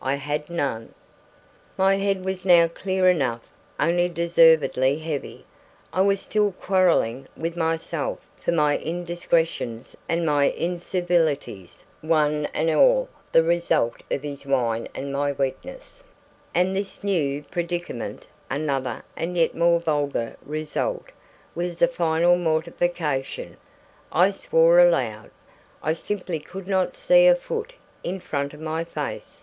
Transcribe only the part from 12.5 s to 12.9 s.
and